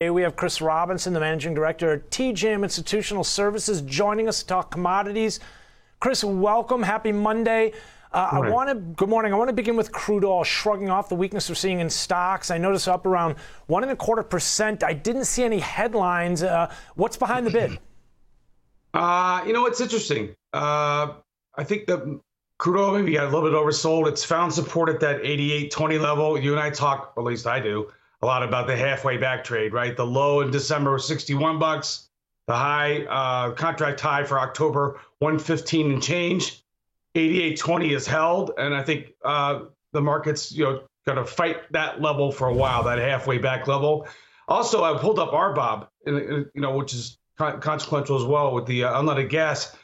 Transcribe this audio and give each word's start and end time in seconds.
We 0.00 0.22
have 0.22 0.36
Chris 0.36 0.60
Robinson, 0.60 1.12
the 1.12 1.18
managing 1.18 1.54
director 1.54 1.94
at 1.94 2.08
TJM 2.12 2.62
Institutional 2.62 3.24
Services, 3.24 3.80
joining 3.80 4.28
us 4.28 4.38
to 4.42 4.46
talk 4.46 4.70
commodities. 4.70 5.40
Chris, 5.98 6.22
welcome. 6.22 6.84
Happy 6.84 7.10
Monday. 7.10 7.72
Uh, 8.12 8.28
I 8.30 8.48
want 8.48 8.68
to. 8.68 8.76
Good 8.76 9.08
morning. 9.08 9.32
I 9.32 9.36
want 9.36 9.48
to 9.48 9.52
begin 9.52 9.76
with 9.76 9.90
crude 9.90 10.24
oil, 10.24 10.44
shrugging 10.44 10.88
off 10.88 11.08
the 11.08 11.16
weakness 11.16 11.48
we're 11.48 11.56
seeing 11.56 11.80
in 11.80 11.90
stocks. 11.90 12.52
I 12.52 12.58
noticed 12.58 12.86
up 12.86 13.06
around 13.06 13.38
one 13.66 13.82
and 13.82 13.90
a 13.90 13.96
quarter 13.96 14.22
percent. 14.22 14.84
I 14.84 14.92
didn't 14.92 15.24
see 15.24 15.42
any 15.42 15.58
headlines. 15.58 16.44
Uh, 16.44 16.72
what's 16.94 17.16
behind 17.16 17.44
the 17.44 17.50
bid? 17.50 17.80
Uh, 18.94 19.44
you 19.46 19.52
know, 19.52 19.66
it's 19.66 19.82
interesting. 19.82 20.34
Uh, 20.54 21.12
I 21.56 21.62
think 21.62 21.86
the 21.86 22.18
crude 22.58 22.80
oil 22.80 22.98
maybe 22.98 23.12
got 23.12 23.24
a 23.24 23.28
little 23.28 23.42
bit 23.42 23.52
oversold. 23.52 24.08
It's 24.08 24.24
found 24.24 24.52
support 24.52 24.88
at 24.88 24.98
that 25.00 25.22
88.20 25.22 26.00
level. 26.00 26.38
You 26.38 26.52
and 26.52 26.60
I 26.60 26.70
talk, 26.70 27.12
at 27.16 27.22
least 27.22 27.46
I 27.46 27.60
do, 27.60 27.92
a 28.22 28.26
lot 28.26 28.42
about 28.42 28.66
the 28.66 28.76
halfway 28.76 29.16
back 29.16 29.44
trade, 29.44 29.72
right? 29.72 29.96
The 29.96 30.06
low 30.06 30.40
in 30.40 30.50
December 30.50 30.92
was 30.92 31.06
61 31.06 31.58
bucks. 31.58 32.08
The 32.46 32.54
high 32.54 33.04
uh, 33.04 33.52
contract 33.52 34.00
high 34.00 34.24
for 34.24 34.40
October 34.40 35.00
115 35.18 35.92
and 35.92 36.02
change. 36.02 36.62
88.20 37.14 37.90
is 37.94 38.06
held, 38.06 38.52
and 38.58 38.74
I 38.74 38.82
think 38.82 39.12
uh, 39.24 39.60
the 39.92 40.00
market's 40.00 40.52
you 40.52 40.64
know 40.64 40.82
going 41.06 41.18
to 41.18 41.24
fight 41.24 41.72
that 41.72 42.00
level 42.02 42.30
for 42.30 42.48
a 42.48 42.54
while, 42.54 42.82
that 42.84 42.98
halfway 42.98 43.38
back 43.38 43.66
level. 43.66 44.06
Also, 44.46 44.84
I 44.84 44.98
pulled 44.98 45.18
up 45.18 45.30
RBOB, 45.32 45.88
you 46.06 46.60
know, 46.60 46.76
which 46.76 46.94
is 46.94 47.18
consequential 47.36 48.16
as 48.16 48.24
well 48.24 48.52
with 48.52 48.66
the 48.66 48.84
uh, 48.84 49.00
unleaded 49.00 49.28
gas. 49.28 49.76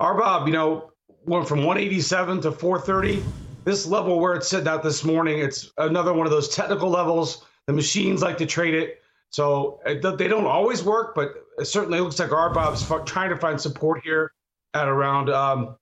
RBOB, 0.00 0.46
you 0.46 0.52
know, 0.52 0.92
went 1.24 1.48
from 1.48 1.58
187 1.58 2.40
to 2.42 2.52
430. 2.52 3.22
This 3.64 3.86
level 3.86 4.18
where 4.18 4.34
it's 4.34 4.48
sitting 4.48 4.68
out 4.68 4.82
this 4.82 5.04
morning, 5.04 5.38
it's 5.38 5.70
another 5.78 6.12
one 6.12 6.26
of 6.26 6.32
those 6.32 6.48
technical 6.48 6.90
levels. 6.90 7.44
The 7.66 7.72
machines 7.72 8.22
like 8.22 8.38
to 8.38 8.46
trade 8.46 8.74
it. 8.74 9.02
So 9.30 9.80
they 9.84 10.28
don't 10.28 10.46
always 10.46 10.82
work, 10.82 11.14
but 11.14 11.34
it 11.58 11.64
certainly 11.64 12.00
looks 12.00 12.18
like 12.18 12.30
RBOB's 12.30 13.10
trying 13.10 13.30
to 13.30 13.36
find 13.36 13.58
support 13.58 14.02
here 14.04 14.32
at 14.74 14.88
around 14.88 15.30
um, 15.30 15.76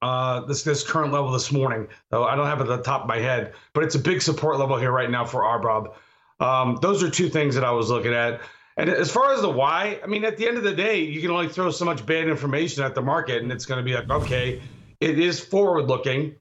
uh, 0.00 0.40
this 0.46 0.62
this 0.62 0.88
current 0.88 1.12
level 1.12 1.30
this 1.30 1.52
morning. 1.52 1.88
Though 2.10 2.24
I 2.24 2.34
don't 2.34 2.46
have 2.46 2.60
it 2.60 2.68
at 2.68 2.76
the 2.78 2.82
top 2.82 3.02
of 3.02 3.08
my 3.08 3.18
head, 3.18 3.52
but 3.74 3.84
it's 3.84 3.94
a 3.94 3.98
big 3.98 4.22
support 4.22 4.58
level 4.58 4.78
here 4.78 4.92
right 4.92 5.10
now 5.10 5.26
for 5.26 5.42
RBOB. 5.42 5.94
Um, 6.40 6.78
those 6.80 7.02
are 7.02 7.10
two 7.10 7.28
things 7.28 7.54
that 7.54 7.64
I 7.64 7.72
was 7.72 7.90
looking 7.90 8.14
at. 8.14 8.40
And 8.78 8.88
as 8.88 9.10
far 9.10 9.34
as 9.34 9.40
the 9.40 9.50
why, 9.50 9.98
I 10.04 10.06
mean, 10.06 10.24
at 10.24 10.36
the 10.36 10.46
end 10.46 10.56
of 10.56 10.62
the 10.62 10.74
day, 10.74 11.00
you 11.00 11.20
can 11.20 11.32
only 11.32 11.48
throw 11.48 11.70
so 11.70 11.84
much 11.84 12.06
bad 12.06 12.28
information 12.28 12.84
at 12.84 12.94
the 12.94 13.02
market, 13.02 13.42
and 13.42 13.50
it's 13.50 13.66
going 13.66 13.78
to 13.78 13.84
be 13.84 13.92
like, 13.92 14.08
okay, 14.08 14.62
it 15.00 15.18
is 15.18 15.40
forward 15.40 15.88
looking. 15.88 16.36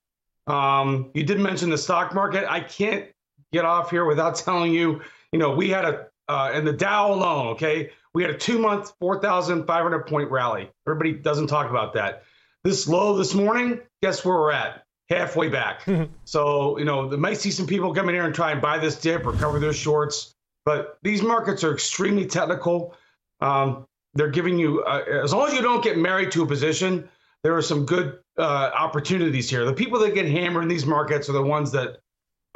Um, 0.45 1.09
you 1.15 1.23
did 1.23 1.39
mention 1.39 1.71
the 1.71 1.79
stock 1.79 2.13
market. 2.13 2.45
I 2.49 2.59
can't 2.59 3.07
get 3.51 3.65
off 3.65 3.89
here 3.89 4.05
without 4.05 4.35
telling 4.45 4.73
you, 4.73 5.01
you 5.31 5.39
know, 5.39 5.55
we 5.55 5.69
had 5.69 5.85
a, 5.85 6.07
uh, 6.27 6.51
in 6.53 6.65
the 6.65 6.73
Dow 6.73 7.13
alone, 7.13 7.47
okay, 7.49 7.91
we 8.13 8.23
had 8.23 8.31
a 8.31 8.37
two 8.37 8.59
month, 8.59 8.93
4,500 8.99 10.07
point 10.07 10.31
rally. 10.31 10.69
Everybody 10.87 11.13
doesn't 11.13 11.47
talk 11.47 11.69
about 11.69 11.93
that. 11.93 12.23
This 12.63 12.87
low 12.87 13.15
this 13.15 13.33
morning, 13.33 13.79
guess 14.01 14.25
where 14.25 14.35
we're 14.35 14.51
at? 14.51 14.83
Halfway 15.09 15.49
back. 15.49 15.87
so, 16.25 16.77
you 16.77 16.85
know, 16.85 17.07
they 17.07 17.15
might 17.17 17.37
see 17.37 17.51
some 17.51 17.67
people 17.67 17.93
come 17.93 18.09
in 18.09 18.15
here 18.15 18.25
and 18.25 18.35
try 18.35 18.51
and 18.51 18.61
buy 18.61 18.77
this 18.77 18.99
dip 18.99 19.25
or 19.25 19.33
cover 19.33 19.59
their 19.59 19.71
shorts. 19.71 20.33
But 20.65 20.97
these 21.01 21.21
markets 21.21 21.63
are 21.63 21.73
extremely 21.73 22.25
technical. 22.25 22.95
Um, 23.39 23.85
they're 24.15 24.31
giving 24.31 24.57
you, 24.57 24.83
uh, 24.83 25.03
as 25.23 25.33
long 25.33 25.47
as 25.47 25.53
you 25.53 25.61
don't 25.61 25.83
get 25.83 25.97
married 25.97 26.31
to 26.31 26.43
a 26.43 26.45
position, 26.47 27.07
there 27.43 27.55
are 27.55 27.61
some 27.61 27.85
good 27.85 28.19
uh, 28.37 28.71
opportunities 28.75 29.49
here. 29.49 29.63
The 29.63 29.73
people 29.73 29.99
that 29.99 30.13
get 30.13 30.25
hammered 30.25 30.63
in 30.63 30.69
these 30.69 30.85
markets 30.85 31.29
are 31.29 31.33
the 31.33 31.43
ones 31.43 31.71
that 31.71 31.99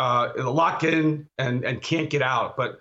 uh, 0.02 0.52
lock 0.52 0.84
in 0.84 1.28
and, 1.38 1.64
and 1.64 1.82
can't 1.82 2.10
get 2.10 2.24
out. 2.24 2.58
But 2.58 2.80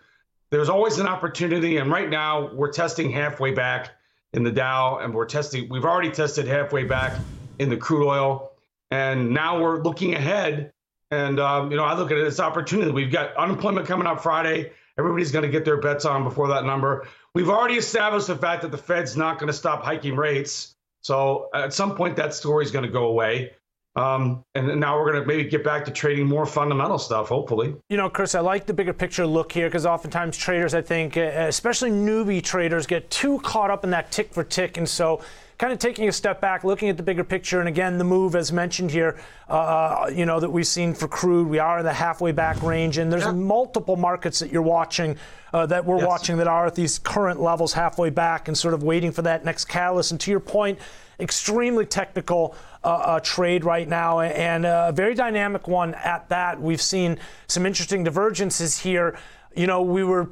there's 0.50 0.70
always 0.70 0.98
an 0.98 1.06
opportunity. 1.06 1.76
And 1.76 1.90
right 1.90 2.08
now, 2.08 2.52
we're 2.54 2.72
testing 2.72 3.10
halfway 3.10 3.52
back 3.52 3.90
in 4.32 4.42
the 4.42 4.50
Dow, 4.50 4.98
and 4.98 5.12
we're 5.12 5.26
testing, 5.26 5.68
we've 5.68 5.84
already 5.84 6.10
tested 6.10 6.46
halfway 6.46 6.84
back 6.84 7.26
in 7.58 7.68
the 7.68 7.76
crude 7.76 8.06
oil. 8.06 8.52
And 8.90 9.34
now 9.34 9.60
we're 9.60 9.82
looking 9.82 10.14
ahead. 10.14 10.72
And, 11.10 11.38
um, 11.38 11.70
you 11.70 11.76
know, 11.76 11.84
I 11.84 11.94
look 11.94 12.10
at 12.10 12.16
it 12.16 12.26
as 12.26 12.40
opportunity. 12.40 12.90
We've 12.90 13.12
got 13.12 13.36
unemployment 13.36 13.86
coming 13.86 14.06
up 14.06 14.22
Friday. 14.22 14.72
Everybody's 14.98 15.30
going 15.30 15.44
to 15.44 15.50
get 15.50 15.64
their 15.64 15.78
bets 15.78 16.04
on 16.04 16.24
before 16.24 16.48
that 16.48 16.64
number. 16.64 17.06
We've 17.34 17.50
already 17.50 17.74
established 17.74 18.28
the 18.28 18.36
fact 18.36 18.62
that 18.62 18.70
the 18.70 18.78
Fed's 18.78 19.16
not 19.16 19.38
going 19.38 19.48
to 19.48 19.52
stop 19.52 19.82
hiking 19.82 20.16
rates. 20.16 20.74
So 21.02 21.48
at 21.54 21.72
some 21.74 21.96
point, 21.96 22.16
that 22.16 22.34
story 22.34 22.64
is 22.64 22.70
going 22.70 22.84
to 22.84 22.90
go 22.90 23.06
away. 23.06 23.52
Um, 23.96 24.44
and 24.54 24.78
now 24.78 24.96
we're 24.98 25.10
going 25.10 25.22
to 25.22 25.26
maybe 25.26 25.48
get 25.48 25.64
back 25.64 25.84
to 25.86 25.90
trading 25.90 26.26
more 26.26 26.46
fundamental 26.46 26.98
stuff, 26.98 27.28
hopefully. 27.28 27.74
You 27.88 27.96
know, 27.96 28.08
Chris, 28.08 28.34
I 28.34 28.40
like 28.40 28.66
the 28.66 28.72
bigger 28.72 28.92
picture 28.92 29.26
look 29.26 29.50
here 29.50 29.66
because 29.68 29.84
oftentimes 29.84 30.36
traders, 30.36 30.74
I 30.74 30.82
think, 30.82 31.16
especially 31.16 31.90
newbie 31.90 32.42
traders, 32.42 32.86
get 32.86 33.10
too 33.10 33.40
caught 33.40 33.70
up 33.70 33.82
in 33.82 33.90
that 33.90 34.12
tick 34.12 34.32
for 34.32 34.44
tick. 34.44 34.76
And 34.76 34.88
so 34.88 35.22
kind 35.60 35.74
of 35.74 35.78
taking 35.78 36.08
a 36.08 36.12
step 36.12 36.40
back, 36.40 36.64
looking 36.64 36.88
at 36.88 36.96
the 36.96 37.02
bigger 37.02 37.22
picture, 37.22 37.60
and 37.60 37.68
again, 37.68 37.98
the 37.98 38.04
move 38.04 38.34
as 38.34 38.50
mentioned 38.50 38.90
here, 38.90 39.20
uh, 39.50 40.10
you 40.10 40.24
know, 40.24 40.40
that 40.40 40.48
we've 40.48 40.66
seen 40.66 40.94
for 40.94 41.06
crude, 41.06 41.46
we 41.46 41.58
are 41.58 41.80
in 41.80 41.84
the 41.84 41.92
halfway 41.92 42.32
back 42.32 42.62
range, 42.62 42.96
and 42.96 43.12
there's 43.12 43.26
yeah. 43.26 43.32
multiple 43.32 43.94
markets 43.94 44.38
that 44.38 44.50
you're 44.50 44.62
watching, 44.62 45.18
uh, 45.52 45.66
that 45.66 45.84
we're 45.84 45.98
yes. 45.98 46.06
watching 46.06 46.38
that 46.38 46.46
are 46.46 46.64
at 46.64 46.74
these 46.74 46.98
current 46.98 47.42
levels 47.42 47.74
halfway 47.74 48.08
back 48.08 48.48
and 48.48 48.56
sort 48.56 48.72
of 48.72 48.82
waiting 48.82 49.12
for 49.12 49.20
that 49.20 49.44
next 49.44 49.66
catalyst. 49.66 50.12
And 50.12 50.20
to 50.20 50.30
your 50.30 50.40
point, 50.40 50.78
extremely 51.20 51.84
technical 51.84 52.54
uh, 52.82 52.88
uh, 52.88 53.20
trade 53.20 53.62
right 53.62 53.86
now 53.86 54.20
and 54.20 54.64
a 54.64 54.92
very 54.94 55.14
dynamic 55.14 55.68
one 55.68 55.92
at 55.92 56.26
that. 56.30 56.58
We've 56.58 56.80
seen 56.80 57.18
some 57.48 57.66
interesting 57.66 58.02
divergences 58.02 58.78
here. 58.78 59.18
You 59.54 59.66
know, 59.66 59.82
we 59.82 60.04
were 60.04 60.28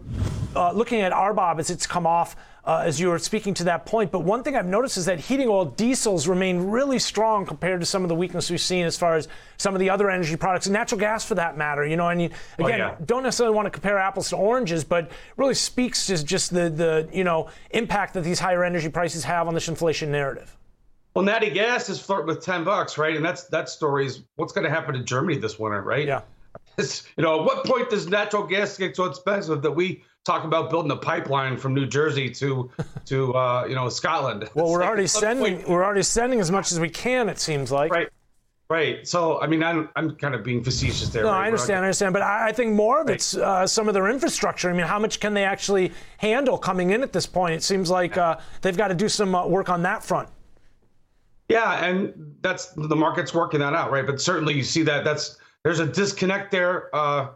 uh, 0.55 0.73
looking 0.73 1.01
at 1.01 1.12
RBOB 1.12 1.59
as 1.59 1.71
it's 1.71 1.87
come 1.87 2.06
off 2.06 2.37
uh, 2.69 2.83
as 2.84 3.01
you 3.01 3.09
were 3.09 3.19
speaking 3.19 3.55
to 3.55 3.65
that 3.65 3.87
point. 3.87 4.12
But 4.12 4.21
one 4.21 4.43
thing 4.43 4.55
I've 4.55 4.67
noticed 4.67 4.99
is 4.99 5.06
that 5.06 5.19
heating 5.19 5.49
oil 5.49 5.65
diesels 5.65 6.29
remain 6.29 6.59
really 6.69 6.99
strong 6.99 7.47
compared 7.47 7.81
to 7.81 7.87
some 7.87 8.03
of 8.03 8.11
the 8.11 8.15
weakness 8.15 8.51
we've 8.51 8.61
seen 8.61 8.84
as 8.84 8.97
far 8.97 9.17
as 9.17 9.27
some 9.56 9.75
of 9.75 9.81
the 9.81 9.89
other 9.89 10.11
energy 10.11 10.37
products, 10.37 10.67
and 10.67 10.75
natural 10.75 11.01
gas 11.01 11.25
for 11.25 11.34
that 11.37 11.56
matter. 11.56 11.87
You 11.87 11.97
know, 11.97 12.09
and 12.09 12.21
you, 12.21 12.31
oh, 12.59 12.67
again, 12.67 12.81
oh, 12.83 12.87
yeah. 12.89 12.97
don't 13.06 13.23
necessarily 13.23 13.56
want 13.56 13.67
to 13.67 13.71
compare 13.71 13.99
apples 13.99 14.29
to 14.31 14.37
oranges, 14.37 14.84
but 14.84 15.11
really 15.39 15.55
speaks 15.55 16.06
to 16.06 16.23
just 16.23 16.53
the 16.53 16.69
the 16.69 17.09
you 17.11 17.25
know 17.25 17.49
impact 17.71 18.12
that 18.15 18.23
these 18.23 18.39
higher 18.39 18.62
energy 18.62 18.91
prices 18.91 19.25
have 19.25 19.49
on 19.49 19.55
this 19.55 19.69
inflation 19.69 20.12
narrative. 20.12 20.55
Well, 21.15 21.25
natty 21.25 21.50
gas 21.50 21.89
is 21.89 21.99
flirting 21.99 22.27
with 22.27 22.45
ten 22.45 22.65
bucks, 22.65 22.99
right? 22.99 23.17
And 23.17 23.25
that's 23.25 23.45
that 23.45 23.71
story 23.71 24.05
is 24.05 24.25
what's 24.37 24.53
going 24.53 24.65
to 24.65 24.71
happen 24.71 24.95
to 24.95 25.03
Germany 25.03 25.39
this 25.39 25.59
winter, 25.59 25.81
right? 25.81 26.06
Yeah. 26.06 26.21
It's, 26.77 27.05
you 27.17 27.25
know, 27.25 27.41
at 27.41 27.45
what 27.45 27.65
point 27.65 27.91
does 27.91 28.09
natural 28.09 28.45
gas 28.45 28.77
get 28.79 28.95
so 28.95 29.05
expensive 29.05 29.63
that 29.63 29.73
we 29.73 30.05
talk 30.25 30.45
about 30.45 30.71
building 30.71 30.93
a 30.93 30.97
pipeline 30.97 31.57
from 31.57 31.75
New 31.75 31.87
Jersey 31.87 32.31
to 32.31 32.71
to 33.07 33.35
uh, 33.35 33.65
you 33.69 33.75
know 33.75 33.89
Scotland. 33.89 34.49
Well, 34.55 34.71
we're 34.71 34.81
like 34.81 34.89
already 34.89 35.07
sending 35.07 35.57
point, 35.57 35.69
we're 35.69 35.85
already 35.85 36.03
sending 36.03 36.39
as 36.41 36.51
much 36.51 36.71
as 36.71 36.79
we 36.79 36.91
can. 36.91 37.29
It 37.29 37.39
seems 37.39 37.73
like. 37.73 37.91
Right. 37.91 38.09
Right. 38.71 39.09
So, 39.09 39.41
I 39.41 39.47
mean, 39.47 39.63
I'm, 39.63 39.89
I'm 39.97 40.15
kind 40.17 40.35
of 40.35 40.45
being 40.45 40.63
facetious 40.63 41.09
there. 41.09 41.23
No, 41.23 41.31
right? 41.31 41.45
I 41.45 41.47
understand. 41.47 41.79
I 41.79 41.85
understand. 41.85 42.13
But 42.13 42.21
I 42.21 42.53
think 42.53 42.75
more 42.75 43.01
of 43.01 43.09
it's 43.09 43.35
uh, 43.35 43.67
some 43.67 43.89
of 43.89 43.95
their 43.95 44.11
infrastructure. 44.11 44.69
I 44.69 44.75
mean, 44.75 44.85
how 44.85 44.99
much 44.99 45.21
can 45.21 45.33
they 45.33 45.45
actually 45.45 45.91
handle 46.19 46.59
coming 46.59 46.91
in 46.91 47.03
at 47.03 47.11
this 47.11 47.25
point? 47.25 47.55
It 47.55 47.63
seems 47.63 47.89
like 47.89 48.19
uh, 48.19 48.37
they've 48.61 48.77
got 48.77 48.89
to 48.89 48.95
do 48.95 49.09
some 49.09 49.35
uh, 49.35 49.47
work 49.47 49.71
on 49.71 49.81
that 49.85 50.05
front. 50.05 50.29
Yeah, 51.49 51.83
and 51.83 52.37
that's 52.43 52.67
the 52.77 52.95
market's 52.95 53.33
working 53.33 53.61
that 53.61 53.73
out, 53.73 53.91
right? 53.91 54.05
But 54.05 54.21
certainly 54.21 54.53
you 54.53 54.63
see 54.63 54.83
that 54.83 55.03
that's 55.03 55.39
there's 55.65 55.81
a 55.81 55.87
disconnect 55.87 56.51
there. 56.51 56.95
Uh, 56.95 57.29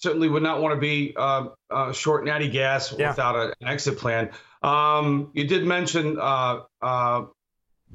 certainly 0.00 0.28
would 0.28 0.42
not 0.42 0.62
want 0.62 0.74
to 0.74 0.80
be 0.80 1.14
uh, 1.16 1.48
uh, 1.70 1.92
short 1.92 2.24
natty 2.24 2.48
gas 2.48 2.94
yeah. 2.98 3.10
without 3.10 3.36
a, 3.36 3.54
an 3.60 3.68
exit 3.68 3.98
plan. 3.98 4.30
Um, 4.62 5.30
you 5.34 5.44
did 5.44 5.64
mention 5.64 6.18
uh, 6.18 6.60
uh, 6.82 7.24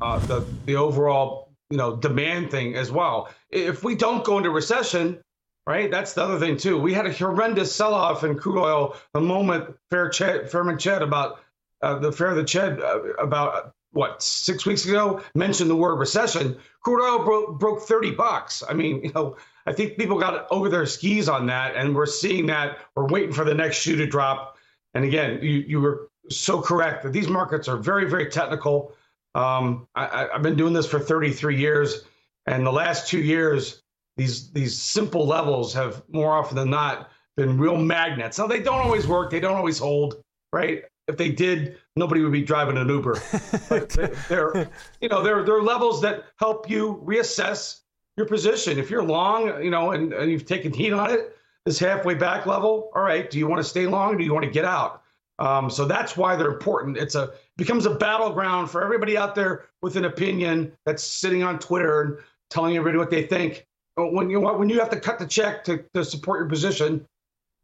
uh, 0.01 0.19
the 0.19 0.45
the 0.65 0.75
overall 0.75 1.51
you 1.69 1.77
know 1.77 1.95
demand 1.95 2.51
thing 2.51 2.75
as 2.75 2.91
well. 2.91 3.29
If 3.49 3.83
we 3.83 3.95
don't 3.95 4.23
go 4.23 4.37
into 4.37 4.49
recession, 4.49 5.19
right? 5.67 5.89
That's 5.89 6.13
the 6.13 6.23
other 6.23 6.39
thing 6.39 6.57
too. 6.57 6.79
We 6.79 6.93
had 6.93 7.05
a 7.05 7.13
horrendous 7.13 7.73
sell-off 7.73 8.23
in 8.23 8.37
crude 8.37 8.61
oil 8.61 8.95
the 9.13 9.21
moment 9.21 9.75
Fair 9.89 10.09
Ched, 10.09 10.49
Fairman 10.49 10.75
Ched 10.75 11.01
about 11.01 11.39
uh, 11.81 11.99
the 11.99 12.11
Fair 12.11 12.33
the 12.35 12.43
Ched 12.43 12.81
about 13.19 13.73
what 13.91 14.21
six 14.21 14.65
weeks 14.65 14.85
ago 14.85 15.21
mentioned 15.35 15.69
the 15.69 15.75
word 15.75 15.95
recession. 15.95 16.57
Crude 16.81 17.01
oil 17.01 17.23
broke 17.25 17.59
broke 17.59 17.81
thirty 17.83 18.11
bucks. 18.11 18.63
I 18.67 18.73
mean, 18.73 19.03
you 19.03 19.11
know 19.13 19.37
I 19.65 19.73
think 19.73 19.97
people 19.97 20.19
got 20.19 20.47
over 20.51 20.69
their 20.69 20.85
skis 20.85 21.27
on 21.27 21.47
that, 21.47 21.75
and 21.75 21.95
we're 21.95 22.05
seeing 22.05 22.45
that. 22.47 22.77
We're 22.95 23.07
waiting 23.07 23.33
for 23.33 23.43
the 23.43 23.53
next 23.53 23.77
shoe 23.77 23.95
to 23.95 24.05
drop. 24.05 24.57
And 24.93 25.03
again, 25.03 25.39
you 25.41 25.63
you 25.67 25.81
were 25.81 26.09
so 26.29 26.61
correct 26.61 27.03
that 27.03 27.13
these 27.13 27.27
markets 27.27 27.67
are 27.67 27.77
very 27.77 28.09
very 28.09 28.27
technical. 28.29 28.93
Um, 29.33 29.87
I, 29.95 30.29
I've 30.33 30.43
been 30.43 30.55
doing 30.55 30.73
this 30.73 30.85
for 30.85 30.99
33 30.99 31.57
years, 31.57 32.03
and 32.45 32.65
the 32.65 32.71
last 32.71 33.07
two 33.07 33.19
years, 33.19 33.81
these 34.17 34.51
these 34.51 34.77
simple 34.77 35.25
levels 35.25 35.73
have 35.73 36.03
more 36.09 36.31
often 36.31 36.55
than 36.55 36.69
not 36.69 37.09
been 37.35 37.57
real 37.57 37.77
magnets. 37.77 38.37
Now 38.37 38.47
they 38.47 38.61
don't 38.61 38.79
always 38.79 39.07
work. 39.07 39.31
They 39.31 39.39
don't 39.39 39.57
always 39.57 39.79
hold. 39.79 40.21
Right? 40.53 40.83
If 41.07 41.17
they 41.17 41.29
did, 41.29 41.77
nobody 41.95 42.21
would 42.21 42.31
be 42.31 42.41
driving 42.43 42.77
an 42.77 42.89
Uber. 42.89 43.21
But 43.69 43.89
they're, 44.29 44.69
you 45.01 45.09
know, 45.09 45.21
they're, 45.21 45.43
they're 45.43 45.61
levels 45.61 46.01
that 46.01 46.23
help 46.39 46.69
you 46.69 47.01
reassess 47.05 47.81
your 48.17 48.25
position. 48.25 48.77
If 48.77 48.89
you're 48.89 49.03
long, 49.03 49.63
you 49.63 49.69
know, 49.69 49.91
and, 49.91 50.13
and 50.13 50.31
you've 50.31 50.45
taken 50.45 50.73
heat 50.73 50.93
on 50.93 51.11
it, 51.11 51.37
this 51.65 51.79
halfway 51.79 52.13
back 52.13 52.45
level, 52.45 52.91
all 52.95 53.01
right, 53.01 53.29
do 53.29 53.39
you 53.39 53.47
want 53.47 53.59
to 53.59 53.67
stay 53.67 53.87
long 53.87 54.17
do 54.17 54.23
you 54.23 54.33
want 54.33 54.45
to 54.45 54.51
get 54.51 54.65
out? 54.65 55.01
Um, 55.39 55.69
so 55.69 55.85
that's 55.85 56.15
why 56.15 56.35
they're 56.35 56.51
important. 56.51 56.97
It's 56.97 57.15
a 57.15 57.33
becomes 57.57 57.85
a 57.85 57.93
battleground 57.93 58.69
for 58.69 58.83
everybody 58.83 59.17
out 59.17 59.35
there 59.35 59.65
with 59.81 59.97
an 59.97 60.05
opinion 60.05 60.71
that's 60.85 61.03
sitting 61.03 61.43
on 61.43 61.59
Twitter 61.59 62.01
and 62.01 62.17
telling 62.49 62.77
everybody 62.77 62.97
what 62.97 63.09
they 63.09 63.23
think. 63.23 63.65
When 63.97 64.29
you 64.29 64.39
when 64.39 64.69
you 64.69 64.79
have 64.79 64.89
to 64.91 64.99
cut 64.99 65.19
the 65.19 65.25
check 65.25 65.63
to, 65.65 65.83
to 65.93 66.05
support 66.05 66.39
your 66.39 66.47
position, 66.47 67.05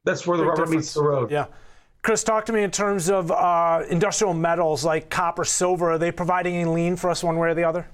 that's 0.04 0.28
where 0.28 0.38
the 0.38 0.44
Big 0.44 0.50
rubber 0.50 0.64
difference. 0.64 0.86
meets 0.86 0.94
the 0.94 1.04
road. 1.04 1.32
Yeah. 1.32 1.46
Chris, 2.02 2.24
talk 2.24 2.46
to 2.48 2.54
me 2.54 2.64
in 2.64 2.72
terms 2.72 3.10
of 3.10 3.32
uh, 3.32 3.84
industrial 3.90 4.34
metals 4.34 4.84
like 4.84 5.10
copper, 5.10 5.46
silver. 5.46 5.92
Are 5.92 5.98
they 6.00 6.12
providing 6.12 6.56
any 6.56 6.66
lean 6.66 6.96
for 6.96 7.10
us 7.10 7.24
one 7.24 7.38
way 7.38 7.50
or 7.50 7.54
the 7.54 7.64
other? 7.64 7.88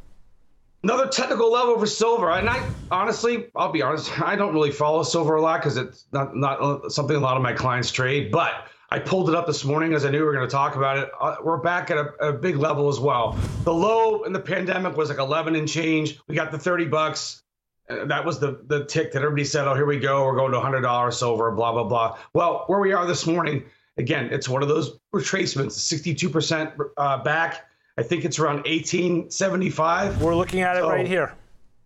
Another 0.87 1.07
technical 1.09 1.51
level 1.51 1.77
for 1.77 1.85
silver, 1.85 2.31
and 2.31 2.49
I 2.49 2.65
honestly, 2.91 3.47
I'll 3.57 3.73
be 3.73 3.81
honest, 3.81 4.21
I 4.21 4.37
don't 4.37 4.53
really 4.53 4.71
follow 4.71 5.03
silver 5.03 5.35
a 5.35 5.41
lot 5.41 5.59
because 5.59 5.75
it's 5.75 6.05
not 6.13 6.33
not 6.33 6.93
something 6.93 7.17
a 7.17 7.19
lot 7.19 7.35
of 7.35 7.43
my 7.43 7.51
clients 7.51 7.91
trade. 7.91 8.31
But 8.31 8.69
I 8.89 8.99
pulled 8.99 9.27
it 9.27 9.35
up 9.35 9.47
this 9.47 9.65
morning 9.65 9.93
as 9.93 10.05
I 10.05 10.11
knew 10.11 10.19
we 10.19 10.23
were 10.23 10.31
going 10.31 10.47
to 10.47 10.51
talk 10.51 10.77
about 10.77 10.97
it. 10.97 11.09
Uh, 11.19 11.35
we're 11.43 11.57
back 11.57 11.91
at 11.91 11.97
a, 11.97 12.29
a, 12.29 12.31
big 12.31 12.55
level 12.55 12.87
as 12.87 13.01
well. 13.01 13.37
The 13.65 13.73
low 13.73 14.23
in 14.23 14.31
the 14.31 14.39
pandemic 14.39 14.95
was 14.95 15.09
like 15.09 15.17
11 15.17 15.57
and 15.57 15.67
change. 15.67 16.21
We 16.29 16.35
got 16.35 16.53
the 16.53 16.57
30 16.57 16.85
bucks. 16.85 17.43
Uh, 17.89 18.05
that 18.05 18.23
was 18.23 18.39
the 18.39 18.61
the 18.67 18.85
tick 18.85 19.11
that 19.11 19.23
everybody 19.23 19.43
said, 19.43 19.67
"Oh, 19.67 19.75
here 19.75 19.85
we 19.85 19.99
go. 19.99 20.23
We're 20.23 20.37
going 20.37 20.53
to 20.53 20.57
100 20.59 20.79
dollars 20.79 21.19
silver." 21.19 21.51
Blah 21.51 21.73
blah 21.73 21.83
blah. 21.83 22.17
Well, 22.31 22.63
where 22.67 22.79
we 22.79 22.93
are 22.93 23.05
this 23.05 23.27
morning, 23.27 23.65
again, 23.97 24.29
it's 24.31 24.47
one 24.47 24.63
of 24.63 24.69
those 24.69 24.97
retracements. 25.13 25.73
62 25.73 26.29
percent 26.29 26.71
uh, 26.95 27.21
back. 27.23 27.66
I 27.97 28.03
think 28.03 28.25
it's 28.25 28.39
around 28.39 28.57
1875. 28.65 30.21
We're 30.21 30.35
looking 30.35 30.61
at 30.61 30.77
it 30.77 30.81
so 30.81 30.89
right 30.89 31.07
here. 31.07 31.33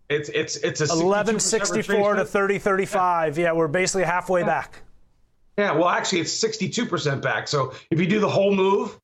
It's 0.08 0.28
it's 0.28 0.56
it's 0.56 0.80
a 0.80 0.84
1164 0.84 2.16
to 2.16 2.24
3035. 2.24 3.38
Yeah. 3.38 3.44
yeah, 3.44 3.52
we're 3.52 3.68
basically 3.68 4.04
halfway 4.04 4.40
yeah. 4.40 4.46
back. 4.46 4.82
Yeah, 5.58 5.72
well, 5.72 5.88
actually, 5.88 6.20
it's 6.20 6.42
62% 6.42 7.20
back. 7.20 7.46
So 7.46 7.74
if 7.90 8.00
you 8.00 8.06
do 8.06 8.20
the 8.20 8.28
whole 8.28 8.54
move, 8.54 8.98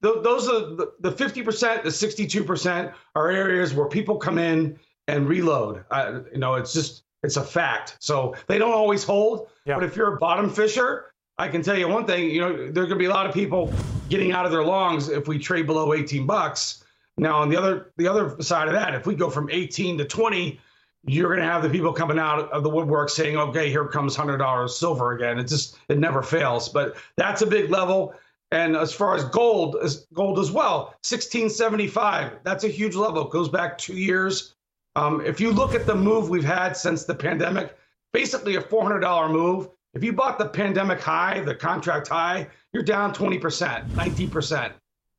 those 0.00 0.48
are 0.48 0.60
the, 0.60 0.92
the 1.00 1.10
50%, 1.10 1.82
the 1.82 1.88
62% 1.88 2.92
are 3.16 3.30
areas 3.30 3.74
where 3.74 3.88
people 3.88 4.16
come 4.16 4.38
in 4.38 4.78
and 5.08 5.28
reload. 5.28 5.84
Uh, 5.90 6.20
you 6.32 6.38
know, 6.38 6.54
it's 6.54 6.72
just, 6.72 7.02
it's 7.24 7.36
a 7.36 7.42
fact. 7.42 7.96
So 7.98 8.36
they 8.46 8.58
don't 8.58 8.72
always 8.72 9.02
hold. 9.02 9.48
Yeah. 9.64 9.74
But 9.74 9.84
if 9.84 9.96
you're 9.96 10.14
a 10.14 10.18
bottom 10.18 10.48
fisher, 10.50 11.06
I 11.38 11.48
can 11.48 11.62
tell 11.62 11.78
you 11.78 11.88
one 11.88 12.04
thing, 12.04 12.30
you 12.30 12.40
know, 12.40 12.52
there's 12.52 12.86
going 12.86 12.90
to 12.90 12.96
be 12.96 13.04
a 13.04 13.10
lot 13.10 13.26
of 13.26 13.32
people 13.32 13.72
getting 14.08 14.32
out 14.32 14.44
of 14.44 14.50
their 14.52 14.64
longs 14.64 15.08
if 15.08 15.28
we 15.28 15.38
trade 15.38 15.66
below 15.66 15.94
18 15.94 16.26
bucks. 16.26 16.84
Now, 17.16 17.38
on 17.38 17.48
the 17.48 17.56
other 17.56 17.92
the 17.96 18.08
other 18.08 18.40
side 18.42 18.68
of 18.68 18.74
that, 18.74 18.94
if 18.94 19.06
we 19.06 19.14
go 19.14 19.30
from 19.30 19.48
18 19.50 19.98
to 19.98 20.04
20, 20.04 20.60
you're 21.06 21.28
going 21.28 21.40
to 21.40 21.52
have 21.52 21.62
the 21.62 21.70
people 21.70 21.92
coming 21.92 22.18
out 22.18 22.50
of 22.50 22.62
the 22.62 22.68
woodwork 22.68 23.08
saying, 23.08 23.36
okay, 23.36 23.70
here 23.70 23.86
comes 23.86 24.16
$100 24.16 24.68
silver 24.70 25.12
again. 25.12 25.38
It 25.38 25.48
just, 25.48 25.78
it 25.88 25.98
never 25.98 26.22
fails. 26.22 26.68
But 26.68 26.96
that's 27.16 27.42
a 27.42 27.46
big 27.46 27.70
level. 27.70 28.14
And 28.50 28.76
as 28.76 28.92
far 28.92 29.14
as 29.14 29.24
gold, 29.24 29.76
as 29.82 30.06
gold 30.14 30.38
as 30.38 30.50
well, 30.50 30.94
1675, 31.06 32.38
that's 32.44 32.64
a 32.64 32.68
huge 32.68 32.94
level. 32.94 33.26
It 33.26 33.30
goes 33.30 33.48
back 33.48 33.78
two 33.78 33.96
years. 33.96 34.54
Um, 34.96 35.20
if 35.20 35.40
you 35.40 35.52
look 35.52 35.74
at 35.74 35.86
the 35.86 35.94
move 35.94 36.30
we've 36.30 36.44
had 36.44 36.76
since 36.76 37.04
the 37.04 37.14
pandemic, 37.14 37.76
basically 38.12 38.56
a 38.56 38.62
$400 38.62 39.30
move. 39.30 39.68
If 39.94 40.04
you 40.04 40.12
bought 40.12 40.38
the 40.38 40.48
pandemic 40.48 41.00
high, 41.00 41.40
the 41.40 41.54
contract 41.54 42.08
high, 42.08 42.48
you're 42.72 42.82
down 42.82 43.14
20%, 43.14 43.88
19%. 43.90 44.72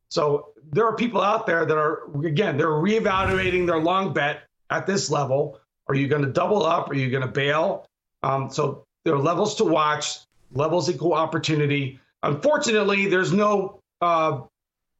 So 0.09 0.49
there 0.71 0.85
are 0.85 0.95
people 0.95 1.21
out 1.21 1.45
there 1.45 1.65
that 1.65 1.77
are, 1.77 2.03
again, 2.25 2.57
they're 2.57 2.67
reevaluating 2.67 3.65
their 3.65 3.79
long 3.79 4.13
bet 4.13 4.43
at 4.69 4.85
this 4.85 5.09
level 5.09 5.59
are 5.89 5.95
you 5.95 6.07
going 6.07 6.21
to 6.21 6.31
double 6.31 6.63
up? 6.63 6.89
Are 6.89 6.93
you 6.93 7.09
going 7.09 7.23
to 7.23 7.27
bail? 7.27 7.87
Um, 8.21 8.49
so 8.49 8.85
there 9.03 9.15
are 9.15 9.19
levels 9.19 9.55
to 9.55 9.65
watch. 9.65 10.19
Levels 10.53 10.89
equal 10.89 11.13
opportunity. 11.13 11.99
Unfortunately, 12.23 13.07
there's 13.07 13.33
no 13.33 13.79
uh, 14.01 14.41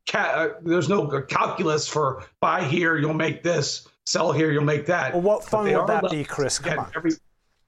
ca- 0.10 0.32
uh, 0.36 0.50
there's 0.64 0.90
no 0.90 1.08
calculus 1.22 1.88
for 1.88 2.24
buy 2.42 2.64
here, 2.64 2.98
you'll 2.98 3.14
make 3.14 3.44
this. 3.44 3.88
Sell 4.06 4.32
here, 4.32 4.52
you'll 4.52 4.64
make 4.64 4.88
that. 4.88 5.14
Well, 5.14 5.22
what 5.22 5.44
fun 5.44 5.72
would 5.72 5.88
that 5.88 6.10
be, 6.10 6.24
Chris? 6.24 6.58
Come 6.58 6.80
on. 6.80 6.92
Every, 6.96 7.12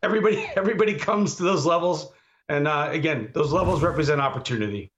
everybody, 0.04 0.38
everybody 0.56 0.96
comes 0.96 1.36
to 1.36 1.44
those 1.44 1.66
levels, 1.66 2.12
and 2.50 2.68
uh, 2.68 2.90
again, 2.92 3.30
those 3.34 3.52
levels 3.52 3.82
represent 3.82 4.22
opportunity. 4.22 4.92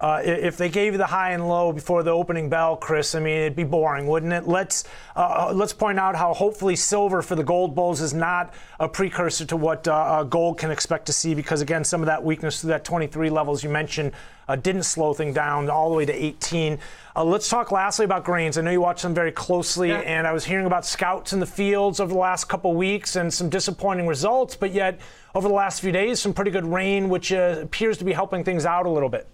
Uh, 0.00 0.22
if 0.24 0.56
they 0.56 0.68
gave 0.68 0.92
you 0.92 0.96
the 0.98 1.06
high 1.06 1.32
and 1.32 1.48
low 1.48 1.72
before 1.72 2.04
the 2.04 2.10
opening 2.10 2.48
bell, 2.48 2.76
Chris, 2.76 3.16
I 3.16 3.18
mean 3.18 3.36
it'd 3.38 3.56
be 3.56 3.64
boring, 3.64 4.06
wouldn't 4.06 4.32
it? 4.32 4.46
Let's 4.46 4.84
uh, 5.16 5.48
uh, 5.48 5.52
let's 5.52 5.72
point 5.72 5.98
out 5.98 6.14
how 6.14 6.32
hopefully 6.32 6.76
silver 6.76 7.20
for 7.20 7.34
the 7.34 7.42
gold 7.42 7.74
bulls 7.74 8.00
is 8.00 8.14
not 8.14 8.54
a 8.78 8.88
precursor 8.88 9.44
to 9.46 9.56
what 9.56 9.88
uh, 9.88 9.92
uh 9.92 10.22
gold 10.22 10.56
can 10.56 10.70
expect 10.70 11.06
to 11.06 11.12
see, 11.12 11.34
because 11.34 11.62
again, 11.62 11.82
some 11.82 12.00
of 12.00 12.06
that 12.06 12.22
weakness 12.22 12.60
through 12.60 12.68
that 12.68 12.84
23 12.84 13.28
levels 13.28 13.64
you 13.64 13.70
mentioned 13.70 14.12
uh, 14.46 14.54
didn't 14.54 14.84
slow 14.84 15.12
things 15.14 15.34
down 15.34 15.68
all 15.68 15.90
the 15.90 15.96
way 15.96 16.06
to 16.06 16.12
18. 16.12 16.78
let's 17.16 17.48
talk 17.48 17.72
lastly 17.72 18.04
about 18.04 18.22
grains. 18.22 18.56
I 18.56 18.60
know 18.60 18.70
you 18.70 18.80
watch 18.80 19.02
them 19.02 19.14
very 19.14 19.32
closely, 19.32 19.88
yeah. 19.88 19.98
and 20.02 20.28
I 20.28 20.32
was 20.32 20.44
hearing 20.44 20.66
about 20.66 20.86
scouts 20.86 21.32
in 21.32 21.40
the 21.40 21.46
fields 21.46 21.98
over 21.98 22.12
the 22.12 22.20
last 22.20 22.44
couple 22.44 22.72
weeks 22.74 23.16
and 23.16 23.34
some 23.34 23.48
disappointing 23.48 24.06
results, 24.06 24.54
but 24.54 24.70
yet 24.70 25.00
over 25.34 25.48
the 25.48 25.54
last 25.54 25.80
few 25.80 25.90
days, 25.90 26.20
some 26.20 26.32
pretty 26.32 26.52
good 26.52 26.66
rain, 26.66 27.08
which 27.08 27.32
appears 27.32 27.98
to 27.98 28.04
be 28.04 28.12
helping 28.12 28.44
things 28.44 28.64
out 28.64 28.86
a 28.86 28.90
little 28.90 29.08
bit. 29.08 29.26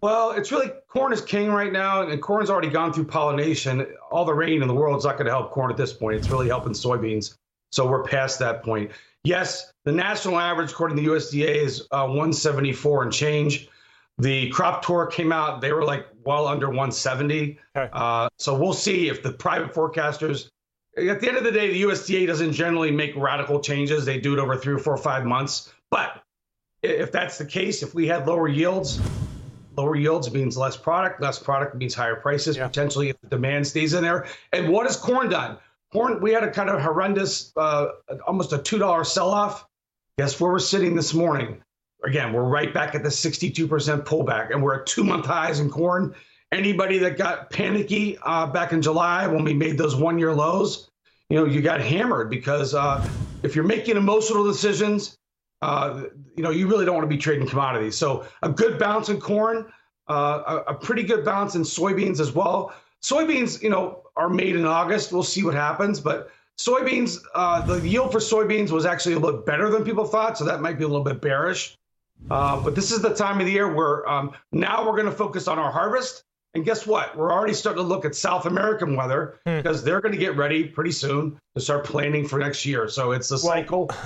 Well, 0.00 0.32
it's 0.32 0.52
really 0.52 0.70
corn 0.88 1.12
is 1.12 1.20
king 1.20 1.50
right 1.50 1.72
now, 1.72 2.02
and 2.02 2.22
corn's 2.22 2.50
already 2.50 2.68
gone 2.68 2.92
through 2.92 3.06
pollination. 3.06 3.86
All 4.10 4.24
the 4.24 4.34
rain 4.34 4.62
in 4.62 4.68
the 4.68 4.74
world 4.74 4.98
is 4.98 5.04
not 5.04 5.14
going 5.14 5.26
to 5.26 5.32
help 5.32 5.50
corn 5.52 5.70
at 5.70 5.76
this 5.76 5.92
point. 5.92 6.16
It's 6.16 6.30
really 6.30 6.48
helping 6.48 6.72
soybeans. 6.72 7.36
So 7.72 7.86
we're 7.86 8.04
past 8.04 8.38
that 8.40 8.62
point. 8.62 8.90
Yes, 9.24 9.72
the 9.84 9.92
national 9.92 10.38
average, 10.38 10.70
according 10.70 10.96
to 10.98 11.02
the 11.02 11.08
USDA, 11.08 11.56
is 11.56 11.82
uh, 11.90 12.06
174 12.06 13.04
and 13.04 13.12
change. 13.12 13.68
The 14.18 14.48
crop 14.50 14.84
tour 14.84 15.06
came 15.06 15.32
out; 15.32 15.60
they 15.60 15.72
were 15.72 15.84
like 15.84 16.06
well 16.24 16.46
under 16.46 16.68
170. 16.68 17.58
Okay. 17.76 17.90
Uh, 17.92 18.28
so 18.38 18.56
we'll 18.58 18.72
see 18.72 19.08
if 19.08 19.22
the 19.22 19.32
private 19.32 19.74
forecasters. 19.74 20.50
At 20.96 21.20
the 21.20 21.28
end 21.28 21.36
of 21.36 21.44
the 21.44 21.52
day, 21.52 21.72
the 21.72 21.82
USDA 21.82 22.26
doesn't 22.26 22.52
generally 22.52 22.90
make 22.90 23.14
radical 23.16 23.60
changes. 23.60 24.06
They 24.06 24.18
do 24.18 24.32
it 24.32 24.38
over 24.38 24.56
three 24.56 24.74
or 24.74 24.78
four 24.78 24.94
or 24.94 24.98
five 24.98 25.26
months. 25.26 25.72
But 25.90 26.22
if 26.82 27.12
that's 27.12 27.36
the 27.36 27.44
case, 27.44 27.82
if 27.82 27.94
we 27.94 28.06
had 28.06 28.26
lower 28.26 28.48
yields, 28.48 29.00
Lower 29.76 29.94
yields 29.94 30.32
means 30.32 30.56
less 30.56 30.76
product. 30.76 31.20
Less 31.20 31.38
product 31.38 31.74
means 31.76 31.94
higher 31.94 32.16
prices, 32.16 32.56
yeah. 32.56 32.66
potentially 32.66 33.10
if 33.10 33.20
the 33.20 33.28
demand 33.28 33.66
stays 33.66 33.94
in 33.94 34.02
there. 34.02 34.26
And 34.52 34.68
what 34.68 34.86
has 34.86 34.96
corn 34.96 35.28
done? 35.28 35.58
Corn, 35.92 36.20
we 36.20 36.32
had 36.32 36.42
a 36.44 36.50
kind 36.50 36.70
of 36.70 36.80
horrendous, 36.80 37.52
uh, 37.56 37.88
almost 38.26 38.52
a 38.52 38.58
$2 38.58 39.06
sell 39.06 39.30
off. 39.30 39.66
Guess 40.18 40.40
where 40.40 40.50
we're 40.50 40.58
sitting 40.58 40.96
this 40.96 41.12
morning? 41.12 41.62
Again, 42.04 42.32
we're 42.32 42.44
right 42.44 42.72
back 42.72 42.94
at 42.94 43.02
the 43.02 43.08
62% 43.08 43.68
pullback, 44.04 44.50
and 44.50 44.62
we're 44.62 44.80
at 44.80 44.86
two 44.86 45.04
month 45.04 45.26
highs 45.26 45.60
in 45.60 45.70
corn. 45.70 46.14
Anybody 46.52 46.98
that 46.98 47.18
got 47.18 47.50
panicky 47.50 48.16
uh, 48.22 48.46
back 48.46 48.72
in 48.72 48.80
July 48.80 49.26
when 49.26 49.44
we 49.44 49.52
made 49.52 49.76
those 49.76 49.96
one 49.96 50.18
year 50.18 50.32
lows, 50.32 50.90
you 51.28 51.36
know, 51.36 51.44
you 51.44 51.60
got 51.60 51.80
hammered 51.80 52.30
because 52.30 52.74
uh, 52.74 53.06
if 53.42 53.54
you're 53.54 53.64
making 53.64 53.96
emotional 53.96 54.44
decisions, 54.44 55.16
uh, 55.66 56.04
you 56.36 56.44
know, 56.44 56.50
you 56.50 56.68
really 56.68 56.84
don't 56.84 56.94
want 56.94 57.10
to 57.10 57.12
be 57.12 57.20
trading 57.20 57.48
commodities. 57.48 57.96
So 57.96 58.24
a 58.44 58.48
good 58.48 58.78
bounce 58.78 59.08
in 59.08 59.18
corn, 59.18 59.66
uh, 60.08 60.62
a, 60.68 60.70
a, 60.70 60.74
pretty 60.74 61.02
good 61.02 61.24
bounce 61.24 61.56
in 61.56 61.62
soybeans 61.62 62.20
as 62.20 62.30
well. 62.32 62.72
Soybeans, 63.02 63.60
you 63.60 63.68
know, 63.68 64.04
are 64.16 64.28
made 64.28 64.54
in 64.54 64.64
August. 64.64 65.12
We'll 65.12 65.24
see 65.24 65.42
what 65.42 65.54
happens, 65.54 65.98
but 65.98 66.30
soybeans, 66.56 67.18
uh, 67.34 67.62
the 67.62 67.80
yield 67.80 68.12
for 68.12 68.20
soybeans 68.20 68.70
was 68.70 68.86
actually 68.86 69.16
a 69.16 69.18
little 69.18 69.38
bit 69.38 69.46
better 69.46 69.68
than 69.68 69.82
people 69.82 70.04
thought, 70.04 70.38
so 70.38 70.44
that 70.44 70.60
might 70.60 70.78
be 70.78 70.84
a 70.84 70.86
little 70.86 71.02
bit 71.02 71.20
bearish. 71.20 71.76
Uh, 72.30 72.60
but 72.60 72.76
this 72.76 72.92
is 72.92 73.02
the 73.02 73.12
time 73.12 73.40
of 73.40 73.46
the 73.46 73.52
year 73.52 73.74
where 73.74 74.08
um, 74.08 74.30
now 74.52 74.86
we're 74.86 74.96
going 74.96 75.06
to 75.06 75.10
focus 75.10 75.48
on 75.48 75.58
our 75.58 75.72
harvest. 75.72 76.22
And 76.54 76.64
guess 76.64 76.86
what? 76.86 77.16
We're 77.16 77.32
already 77.32 77.54
starting 77.54 77.82
to 77.82 77.88
look 77.88 78.04
at 78.04 78.14
South 78.14 78.46
American 78.46 78.94
weather 78.94 79.40
hmm. 79.44 79.56
because 79.56 79.82
they're 79.82 80.00
going 80.00 80.14
to 80.14 80.18
get 80.18 80.36
ready 80.36 80.62
pretty 80.62 80.92
soon 80.92 81.40
to 81.56 81.60
start 81.60 81.84
planning 81.84 82.26
for 82.26 82.38
next 82.38 82.64
year. 82.64 82.88
So 82.88 83.10
it's 83.10 83.32
a 83.32 83.38
cycle. 83.38 83.90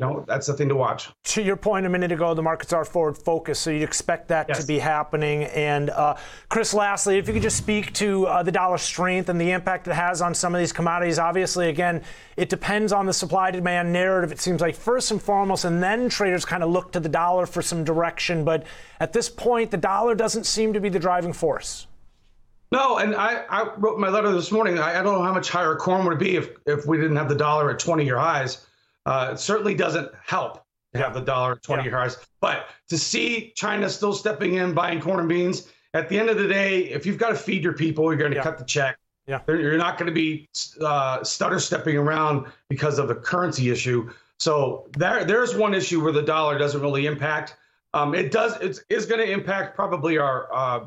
no, 0.00 0.24
that's 0.26 0.46
the 0.46 0.54
thing 0.54 0.70
to 0.70 0.74
watch. 0.74 1.10
To 1.24 1.42
your 1.42 1.56
point 1.56 1.84
a 1.84 1.88
minute 1.90 2.10
ago, 2.10 2.32
the 2.32 2.42
markets 2.42 2.72
are 2.72 2.86
forward 2.86 3.18
focused, 3.18 3.60
so 3.60 3.70
you'd 3.70 3.82
expect 3.82 4.28
that 4.28 4.48
yes. 4.48 4.58
to 4.58 4.66
be 4.66 4.78
happening. 4.78 5.44
And 5.44 5.90
uh, 5.90 6.16
Chris, 6.48 6.72
lastly, 6.72 7.18
if 7.18 7.28
you 7.28 7.34
could 7.34 7.42
just 7.42 7.58
speak 7.58 7.92
to 7.94 8.26
uh, 8.26 8.42
the 8.42 8.50
dollar 8.50 8.78
strength 8.78 9.28
and 9.28 9.38
the 9.38 9.50
impact 9.50 9.86
it 9.88 9.92
has 9.92 10.22
on 10.22 10.34
some 10.34 10.54
of 10.54 10.58
these 10.58 10.72
commodities. 10.72 11.18
Obviously, 11.18 11.68
again, 11.68 12.02
it 12.38 12.48
depends 12.48 12.92
on 12.92 13.04
the 13.04 13.12
supply 13.12 13.50
demand 13.50 13.92
narrative. 13.92 14.32
It 14.32 14.40
seems 14.40 14.62
like 14.62 14.74
first 14.74 15.10
and 15.10 15.22
foremost, 15.22 15.66
and 15.66 15.82
then 15.82 16.08
traders 16.08 16.46
kind 16.46 16.62
of 16.62 16.70
look 16.70 16.92
to 16.92 17.00
the 17.00 17.08
dollar 17.08 17.44
for 17.44 17.60
some 17.60 17.84
direction. 17.84 18.42
But 18.42 18.64
at 19.00 19.12
this 19.12 19.28
point, 19.28 19.70
the 19.70 19.76
dollar 19.76 20.14
doesn't 20.14 20.44
seem 20.44 20.72
to 20.72 20.80
be 20.80 20.88
the 20.88 20.98
driving 20.98 21.34
force. 21.34 21.86
No, 22.72 22.98
and 22.98 23.14
I, 23.16 23.44
I 23.50 23.74
wrote 23.76 23.98
my 23.98 24.08
letter 24.08 24.32
this 24.32 24.50
morning. 24.50 24.78
I, 24.78 25.00
I 25.00 25.02
don't 25.02 25.18
know 25.18 25.22
how 25.24 25.34
much 25.34 25.50
higher 25.50 25.74
corn 25.74 26.06
would 26.06 26.18
be 26.18 26.36
if, 26.36 26.50
if 26.66 26.86
we 26.86 26.96
didn't 26.96 27.16
have 27.16 27.28
the 27.28 27.34
dollar 27.34 27.70
at 27.70 27.78
20 27.78 28.04
year 28.04 28.18
highs. 28.18 28.66
Uh, 29.06 29.30
it 29.32 29.40
certainly 29.40 29.74
doesn't 29.74 30.10
help 30.24 30.62
to 30.92 31.00
have 31.00 31.14
the 31.14 31.20
dollar 31.20 31.52
at 31.52 31.62
20 31.62 31.84
yeah. 31.84 31.90
highs. 31.90 32.16
But 32.40 32.66
to 32.88 32.98
see 32.98 33.52
China 33.56 33.88
still 33.88 34.12
stepping 34.12 34.54
in, 34.54 34.74
buying 34.74 35.00
corn 35.00 35.20
and 35.20 35.28
beans, 35.28 35.70
at 35.94 36.08
the 36.08 36.18
end 36.18 36.30
of 36.30 36.38
the 36.38 36.46
day, 36.46 36.84
if 36.84 37.06
you've 37.06 37.18
got 37.18 37.30
to 37.30 37.36
feed 37.36 37.64
your 37.64 37.72
people, 37.72 38.04
you're 38.04 38.16
going 38.16 38.30
to 38.30 38.36
yeah. 38.36 38.42
cut 38.42 38.58
the 38.58 38.64
check. 38.64 38.98
Yeah. 39.26 39.40
You're 39.46 39.76
not 39.76 39.98
going 39.98 40.06
to 40.08 40.12
be 40.12 40.48
uh, 40.80 41.22
stutter 41.22 41.60
stepping 41.60 41.96
around 41.96 42.46
because 42.68 42.98
of 42.98 43.08
the 43.08 43.14
currency 43.14 43.70
issue. 43.70 44.10
So 44.38 44.88
there, 44.96 45.24
there's 45.24 45.54
one 45.54 45.74
issue 45.74 46.02
where 46.02 46.12
the 46.12 46.22
dollar 46.22 46.58
doesn't 46.58 46.80
really 46.80 47.06
impact. 47.06 47.56
Um, 47.92 48.14
it 48.14 48.30
does. 48.30 48.56
It's 48.60 48.82
is 48.88 49.06
going 49.06 49.20
to 49.20 49.30
impact 49.30 49.74
probably 49.74 50.16
our 50.16 50.52
uh, 50.52 50.86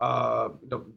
uh, 0.00 0.48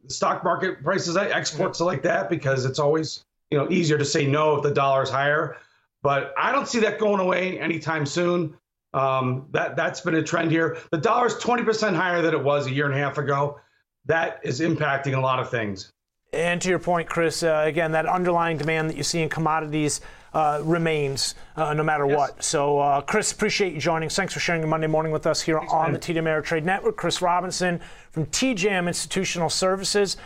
stock 0.08 0.44
market 0.44 0.84
prices, 0.84 1.18
exports 1.18 1.80
like 1.80 2.02
that, 2.04 2.30
because 2.30 2.66
it's 2.66 2.80
always 2.80 3.24
you 3.52 3.58
know 3.58 3.70
easier 3.70 3.98
to 3.98 4.06
say 4.06 4.26
no 4.26 4.58
if 4.58 4.64
the 4.64 4.72
dollar 4.72 5.04
is 5.04 5.10
higher. 5.10 5.58
But 6.06 6.36
I 6.38 6.52
don't 6.52 6.68
see 6.68 6.78
that 6.82 7.00
going 7.00 7.20
away 7.20 7.60
anytime 7.60 8.06
soon. 8.06 8.56
Um, 8.94 9.48
that 9.54 9.76
that's 9.76 10.02
been 10.02 10.14
a 10.14 10.22
trend 10.22 10.52
here. 10.52 10.78
The 10.92 11.00
dollar 11.00 11.26
is 11.26 11.34
20% 11.34 11.96
higher 11.96 12.22
than 12.22 12.32
it 12.36 12.44
was 12.44 12.68
a 12.68 12.72
year 12.72 12.86
and 12.86 12.94
a 12.94 12.98
half 13.00 13.18
ago. 13.18 13.60
That 14.06 14.40
is 14.44 14.60
impacting 14.60 15.18
a 15.18 15.20
lot 15.20 15.40
of 15.40 15.50
things. 15.50 15.92
And 16.32 16.62
to 16.62 16.70
your 16.70 16.78
point, 16.78 17.10
Chris, 17.10 17.42
uh, 17.42 17.64
again, 17.66 17.92
that 17.94 18.06
underlying 18.06 18.58
demand 18.58 18.92
that 18.92 18.98
you 18.98 19.02
see 19.02 19.24
in 19.24 19.30
commodities 19.30 20.00
uh, 20.36 20.62
remains 20.64 21.34
uh, 21.56 21.74
no 21.74 21.82
matter 21.82 22.06
yes. 22.06 22.16
what. 22.16 22.44
So, 22.44 22.78
uh, 22.78 23.02
Chris, 23.02 23.32
appreciate 23.32 23.74
you 23.74 23.80
joining. 23.80 24.10
Thanks 24.10 24.32
for 24.32 24.40
sharing 24.40 24.62
your 24.62 24.70
Monday 24.70 24.86
morning 24.86 25.12
with 25.12 25.26
us 25.26 25.42
here 25.42 25.58
Thanks, 25.58 25.74
on 25.74 25.92
man. 25.92 25.94
the 25.94 26.00
TD 26.00 26.18
Ameritrade 26.18 26.64
Network. 26.64 26.98
Chris 26.98 27.20
Robinson 27.20 27.82
from 28.12 28.28
TJM 28.28 28.88
Institutional 28.88 29.50
Services. 29.50 30.18